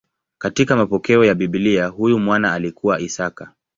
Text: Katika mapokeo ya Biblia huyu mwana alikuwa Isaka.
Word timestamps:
Katika 0.37 0.75
mapokeo 0.75 1.25
ya 1.25 1.35
Biblia 1.35 1.87
huyu 1.87 2.19
mwana 2.19 2.53
alikuwa 2.53 2.99
Isaka. 2.99 3.53